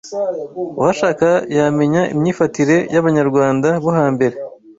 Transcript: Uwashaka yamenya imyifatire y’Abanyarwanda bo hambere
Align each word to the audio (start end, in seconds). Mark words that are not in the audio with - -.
Uwashaka 0.79 1.27
yamenya 1.57 2.01
imyifatire 2.13 2.75
y’Abanyarwanda 2.93 3.69
bo 3.83 3.91
hambere 3.97 4.35